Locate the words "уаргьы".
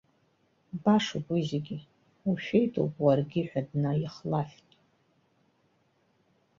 3.03-3.41